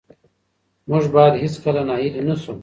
[0.89, 2.53] موږ باید هېڅکله ناهیلي نه سو.